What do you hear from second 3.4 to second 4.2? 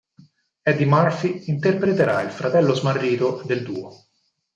del duo.